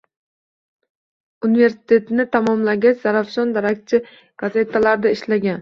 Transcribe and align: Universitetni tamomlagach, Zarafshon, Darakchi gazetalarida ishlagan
Universitetni 1.49 2.25
tamomlagach, 2.37 2.99
Zarafshon, 3.05 3.55
Darakchi 3.59 4.03
gazetalarida 4.47 5.17
ishlagan 5.19 5.49